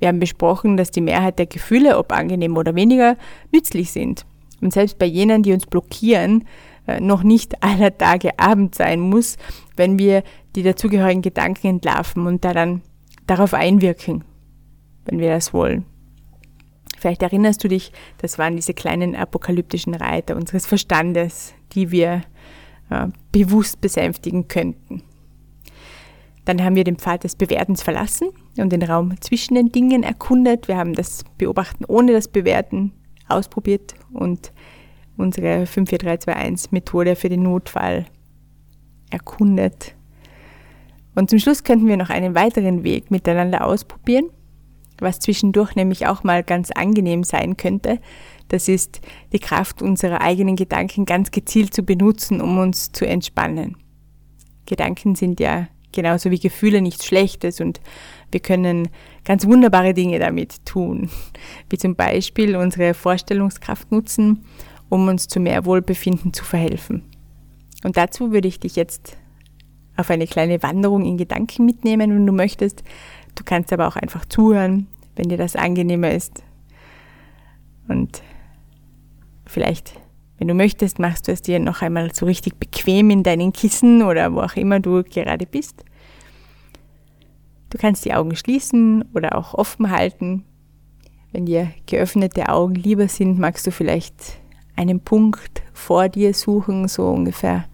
[0.00, 3.16] Wir haben besprochen, dass die Mehrheit der Gefühle, ob angenehm oder weniger,
[3.52, 4.26] nützlich sind.
[4.60, 6.44] Und selbst bei jenen, die uns blockieren,
[6.86, 9.36] äh, noch nicht aller Tage Abend sein muss,
[9.76, 10.22] wenn wir
[10.56, 12.82] die dazugehörigen Gedanken entlarven und da dann
[13.26, 14.24] darauf einwirken
[15.04, 15.84] wenn wir das wollen.
[16.98, 22.22] Vielleicht erinnerst du dich, das waren diese kleinen apokalyptischen Reiter unseres Verstandes, die wir
[22.90, 25.02] äh, bewusst besänftigen könnten.
[26.46, 30.68] Dann haben wir den Pfad des Bewertens verlassen und den Raum zwischen den Dingen erkundet.
[30.68, 32.92] Wir haben das Beobachten ohne das Bewerten
[33.28, 34.52] ausprobiert und
[35.16, 38.06] unsere 54321-Methode für den Notfall
[39.10, 39.94] erkundet.
[41.14, 44.30] Und zum Schluss könnten wir noch einen weiteren Weg miteinander ausprobieren
[44.98, 48.00] was zwischendurch nämlich auch mal ganz angenehm sein könnte.
[48.48, 49.00] Das ist
[49.32, 53.76] die Kraft unserer eigenen Gedanken ganz gezielt zu benutzen, um uns zu entspannen.
[54.66, 57.80] Gedanken sind ja genauso wie Gefühle nichts Schlechtes und
[58.30, 58.88] wir können
[59.24, 61.10] ganz wunderbare Dinge damit tun,
[61.70, 64.44] wie zum Beispiel unsere Vorstellungskraft nutzen,
[64.88, 67.02] um uns zu mehr Wohlbefinden zu verhelfen.
[67.84, 69.16] Und dazu würde ich dich jetzt
[69.96, 72.82] auf eine kleine Wanderung in Gedanken mitnehmen, wenn du möchtest.
[73.34, 76.42] Du kannst aber auch einfach zuhören, wenn dir das angenehmer ist.
[77.88, 78.22] Und
[79.46, 80.00] vielleicht,
[80.38, 84.02] wenn du möchtest, machst du es dir noch einmal so richtig bequem in deinen Kissen
[84.02, 85.84] oder wo auch immer du gerade bist.
[87.70, 90.44] Du kannst die Augen schließen oder auch offen halten.
[91.32, 94.38] Wenn dir geöffnete Augen lieber sind, magst du vielleicht
[94.76, 97.64] einen Punkt vor dir suchen, so ungefähr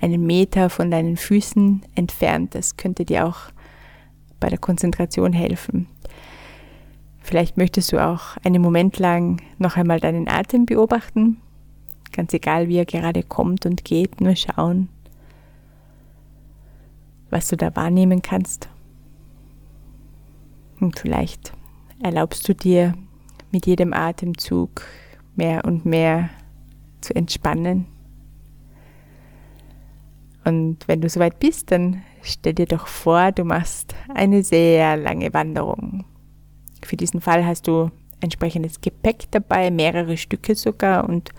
[0.00, 2.54] einen Meter von deinen Füßen entfernt.
[2.54, 3.36] Das könnte dir auch
[4.38, 5.88] bei der Konzentration helfen.
[7.20, 11.38] Vielleicht möchtest du auch einen Moment lang noch einmal deinen Atem beobachten.
[12.12, 14.88] Ganz egal, wie er gerade kommt und geht, nur schauen,
[17.30, 18.68] was du da wahrnehmen kannst.
[20.78, 21.52] Und vielleicht
[22.02, 22.94] erlaubst du dir
[23.50, 24.82] mit jedem Atemzug
[25.36, 26.30] mehr und mehr
[27.00, 27.86] zu entspannen.
[30.44, 35.34] Und wenn du soweit bist, dann stell dir doch vor, du machst eine sehr lange
[35.34, 36.04] Wanderung.
[36.84, 41.30] Für diesen Fall hast du entsprechendes Gepäck dabei, mehrere Stücke sogar und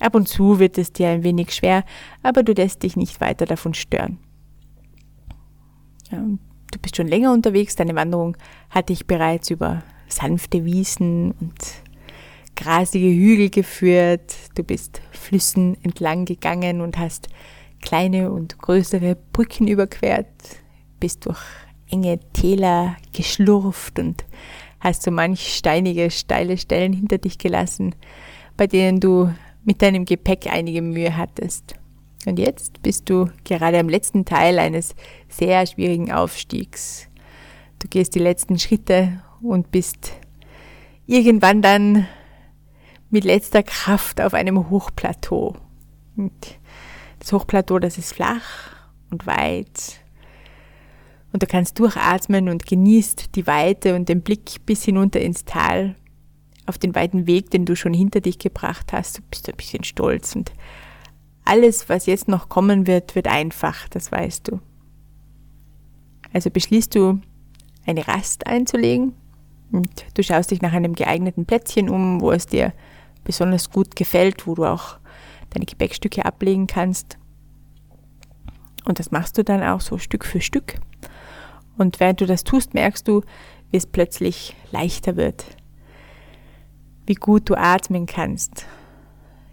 [0.00, 1.84] ab und zu wird es dir ein wenig schwer,
[2.22, 4.18] aber du lässt dich nicht weiter davon stören.
[6.10, 8.36] Du bist schon länger unterwegs, deine Wanderung
[8.70, 11.54] hat dich bereits über sanfte Wiesen und
[12.62, 17.28] grasige Hügel geführt, du bist Flüssen entlang gegangen und hast
[17.80, 20.28] kleine und größere Brücken überquert,
[21.00, 21.40] bist durch
[21.90, 24.24] enge Täler geschlurft und
[24.78, 27.96] hast du manch steinige, steile Stellen hinter dich gelassen,
[28.56, 29.34] bei denen du
[29.64, 31.74] mit deinem Gepäck einige Mühe hattest.
[32.26, 34.94] Und jetzt bist du gerade am letzten Teil eines
[35.28, 37.08] sehr schwierigen Aufstiegs.
[37.80, 40.12] Du gehst die letzten Schritte und bist
[41.06, 42.06] irgendwann dann
[43.12, 45.54] mit letzter Kraft auf einem Hochplateau.
[46.16, 46.32] Und
[47.18, 48.74] das Hochplateau, das ist flach
[49.10, 50.00] und weit.
[51.32, 55.94] Und du kannst durchatmen und genießt die Weite und den Blick bis hinunter ins Tal
[56.66, 59.18] auf den weiten Weg, den du schon hinter dich gebracht hast.
[59.18, 60.52] Du bist ein bisschen stolz und
[61.44, 64.60] alles, was jetzt noch kommen wird, wird einfach, das weißt du.
[66.32, 67.20] Also beschließt du,
[67.84, 69.12] eine Rast einzulegen
[69.70, 72.72] und du schaust dich nach einem geeigneten Plätzchen um, wo es dir
[73.24, 74.98] besonders gut gefällt, wo du auch
[75.50, 77.18] deine Gepäckstücke ablegen kannst.
[78.84, 80.80] Und das machst du dann auch so Stück für Stück.
[81.78, 83.22] Und während du das tust, merkst du,
[83.70, 85.44] wie es plötzlich leichter wird.
[87.06, 88.66] Wie gut du atmen kannst.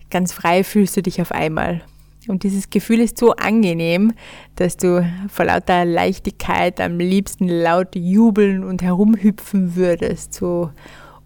[0.10, 1.82] Ganz frei fühlst du dich auf einmal.
[2.28, 4.14] Und dieses Gefühl ist so angenehm,
[4.56, 10.34] dass du vor lauter Leichtigkeit am liebsten laut jubeln und herumhüpfen würdest.
[10.34, 10.72] So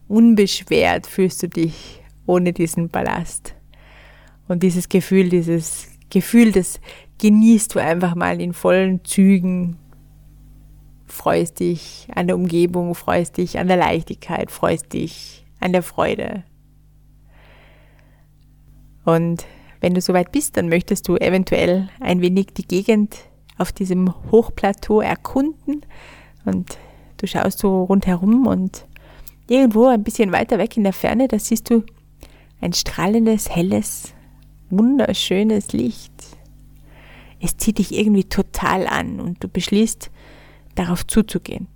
[0.07, 3.55] unbeschwert fühlst du dich ohne diesen Ballast.
[4.47, 6.80] Und dieses Gefühl, dieses Gefühl, das
[7.19, 9.78] genießt du einfach mal in vollen Zügen.
[11.05, 16.43] Freust dich an der Umgebung, freust dich an der Leichtigkeit, freust dich an der Freude.
[19.05, 19.45] Und
[19.80, 23.17] wenn du soweit bist, dann möchtest du eventuell ein wenig die Gegend
[23.57, 25.86] auf diesem Hochplateau erkunden
[26.45, 26.78] und
[27.17, 28.88] du schaust so rundherum und
[29.47, 31.84] irgendwo ein bisschen weiter weg in der Ferne, da siehst du
[32.64, 34.14] ein strahlendes, helles,
[34.70, 36.14] wunderschönes Licht.
[37.41, 40.09] Es zieht dich irgendwie total an und du beschließt,
[40.76, 41.68] darauf zuzugehen.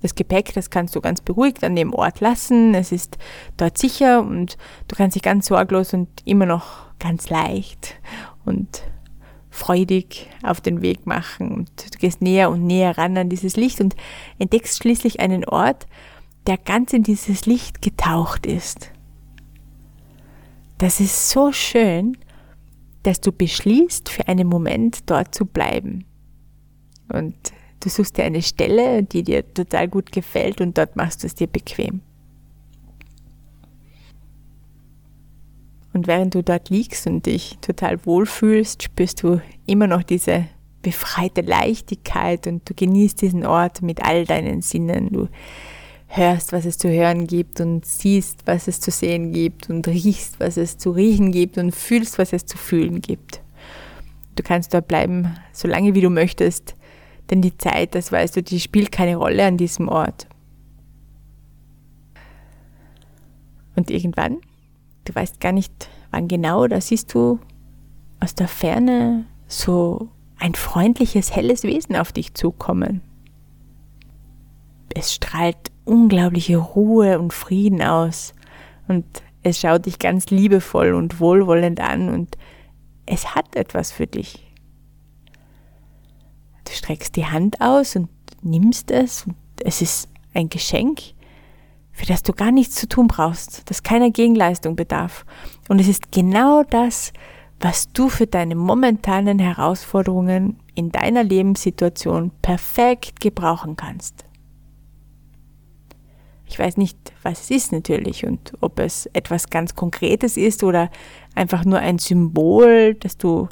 [0.00, 2.72] Das Gepäck, das kannst du ganz beruhigt an dem Ort lassen.
[2.74, 3.18] Es ist
[3.56, 7.96] dort sicher und du kannst dich ganz sorglos und immer noch ganz leicht
[8.44, 8.84] und
[9.50, 11.50] freudig auf den Weg machen.
[11.50, 13.96] Und du gehst näher und näher ran an dieses Licht und
[14.38, 15.86] entdeckst schließlich einen Ort,
[16.46, 18.92] der ganz in dieses Licht getaucht ist.
[20.80, 22.16] Das ist so schön,
[23.04, 26.04] dass du beschließt, für einen Moment dort zu bleiben.
[27.12, 27.36] Und
[27.80, 31.34] Du suchst dir eine Stelle, die dir total gut gefällt und dort machst du es
[31.34, 32.02] dir bequem.
[35.94, 40.46] Und während du dort liegst und dich total wohlfühlst, spürst du immer noch diese
[40.82, 45.10] befreite Leichtigkeit und du genießt diesen Ort mit all deinen Sinnen.
[45.10, 45.28] Du
[46.12, 50.40] hörst, was es zu hören gibt und siehst, was es zu sehen gibt und riechst,
[50.40, 53.40] was es zu riechen gibt und fühlst, was es zu fühlen gibt.
[54.34, 56.74] Du kannst dort bleiben, solange wie du möchtest,
[57.30, 60.26] denn die Zeit, das weißt du, die spielt keine Rolle an diesem Ort.
[63.76, 64.38] Und irgendwann,
[65.04, 67.38] du weißt gar nicht, wann genau, da siehst du
[68.18, 70.08] aus der Ferne so
[70.40, 73.00] ein freundliches, helles Wesen auf dich zukommen.
[74.92, 78.34] Es strahlt unglaubliche Ruhe und Frieden aus
[78.88, 79.04] und
[79.42, 82.36] es schaut dich ganz liebevoll und wohlwollend an und
[83.06, 84.46] es hat etwas für dich.
[86.64, 88.08] Du streckst die Hand aus und
[88.42, 91.00] nimmst es und es ist ein Geschenk,
[91.92, 95.24] für das du gar nichts zu tun brauchst, das keiner Gegenleistung bedarf.
[95.68, 97.12] Und es ist genau das,
[97.58, 104.24] was du für deine momentanen Herausforderungen in deiner Lebenssituation perfekt gebrauchen kannst.
[106.50, 110.90] Ich weiß nicht, was es ist natürlich und ob es etwas ganz Konkretes ist oder
[111.36, 113.48] einfach nur ein Symbol, das du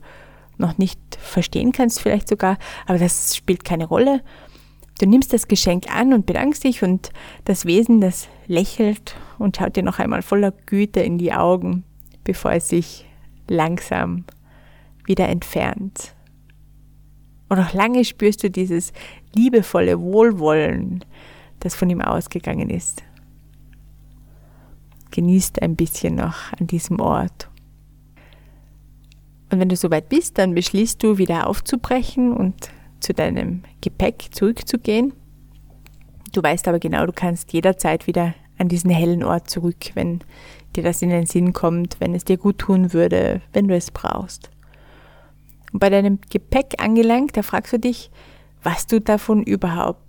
[0.57, 4.21] noch nicht verstehen kannst, vielleicht sogar, aber das spielt keine Rolle.
[4.99, 7.11] Du nimmst das Geschenk an und bedankst dich und
[7.45, 11.85] das Wesen, das lächelt und schaut dir noch einmal voller Güte in die Augen,
[12.25, 13.07] bevor es sich
[13.47, 14.25] langsam
[15.05, 16.17] wieder entfernt.
[17.49, 18.93] Und noch lange spürst du dieses
[19.37, 21.05] liebevolle Wohlwollen,
[21.61, 23.03] das von ihm ausgegangen ist.
[25.11, 27.49] Genießt ein bisschen noch an diesem Ort
[29.51, 35.15] und wenn du soweit bist, dann beschließt du wieder aufzubrechen und zu deinem Gepäck zurückzugehen.
[36.33, 40.21] Du weißt aber genau, du kannst jederzeit wieder an diesen hellen Ort zurück, wenn
[40.77, 43.91] dir das in den Sinn kommt, wenn es dir gut tun würde, wenn du es
[43.91, 44.51] brauchst.
[45.73, 48.11] Und bei deinem Gepäck angelangt, da fragst du dich,
[48.63, 50.03] was du davon überhaupt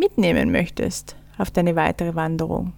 [0.00, 2.72] mitnehmen möchtest auf deine weitere Wanderung.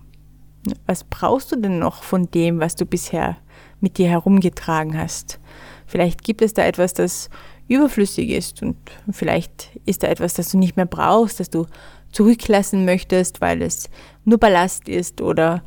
[0.86, 3.38] Was brauchst du denn noch von dem, was du bisher
[3.80, 5.40] mit dir herumgetragen hast?
[5.86, 7.30] Vielleicht gibt es da etwas, das
[7.68, 8.76] überflüssig ist und
[9.10, 11.66] vielleicht ist da etwas, das du nicht mehr brauchst, das du
[12.12, 13.88] zurücklassen möchtest, weil es
[14.24, 15.62] nur Ballast ist oder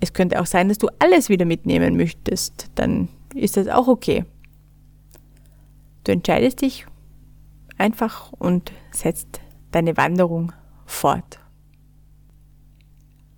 [0.00, 4.24] es könnte auch sein, dass du alles wieder mitnehmen möchtest, dann ist das auch okay.
[6.04, 6.86] Du entscheidest dich
[7.78, 9.40] einfach und setzt
[9.74, 10.52] deine Wanderung
[10.86, 11.40] fort.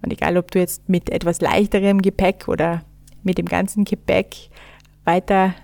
[0.02, 2.82] Und egal, ob du jetzt mit etwas leichterem Gepäck oder
[3.22, 4.50] mit dem ganzen Gepäck
[5.04, 5.54] weiter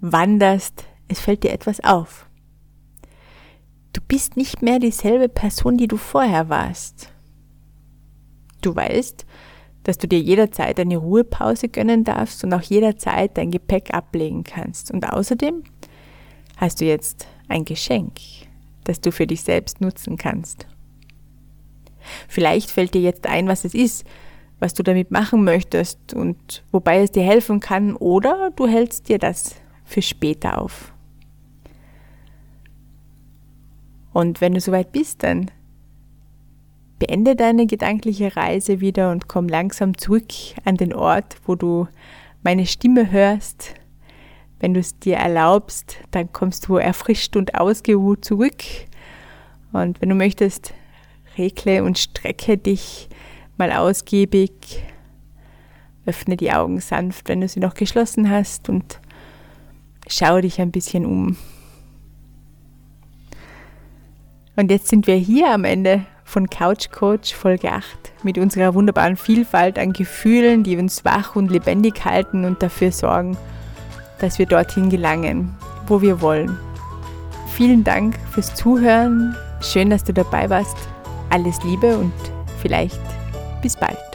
[0.00, 2.26] wanderst, es fällt dir etwas auf.
[3.92, 7.10] Du bist nicht mehr dieselbe Person, die du vorher warst.
[8.60, 9.26] Du weißt,
[9.84, 14.90] dass du dir jederzeit eine Ruhepause gönnen darfst und auch jederzeit dein Gepäck ablegen kannst.
[14.90, 15.62] Und außerdem
[16.56, 18.18] hast du jetzt ein Geschenk,
[18.84, 20.66] das du für dich selbst nutzen kannst.
[22.28, 24.04] Vielleicht fällt dir jetzt ein, was es ist,
[24.60, 29.18] was du damit machen möchtest und wobei es dir helfen kann, oder du hältst dir
[29.18, 30.92] das für später auf.
[34.12, 35.50] Und wenn du soweit bist, dann
[36.98, 40.32] beende deine gedankliche Reise wieder und komm langsam zurück
[40.64, 41.88] an den Ort, wo du
[42.42, 43.74] meine Stimme hörst.
[44.60, 48.62] Wenn du es dir erlaubst, dann kommst du erfrischt und ausgeruht zurück.
[49.72, 50.72] Und wenn du möchtest,
[51.36, 53.08] regle und strecke dich
[53.56, 54.52] mal ausgiebig.
[56.06, 59.00] Öffne die Augen sanft, wenn du sie noch geschlossen hast und
[60.08, 61.36] schau dich ein bisschen um.
[64.56, 69.16] Und jetzt sind wir hier am Ende von Couch Coach Folge 8 mit unserer wunderbaren
[69.16, 73.36] Vielfalt an Gefühlen, die uns wach und lebendig halten und dafür sorgen,
[74.18, 75.54] dass wir dorthin gelangen,
[75.86, 76.58] wo wir wollen.
[77.54, 79.36] Vielen Dank fürs Zuhören.
[79.60, 80.76] Schön, dass du dabei warst.
[81.30, 82.12] Alles Liebe und
[82.60, 83.00] vielleicht
[83.62, 84.13] bis bald.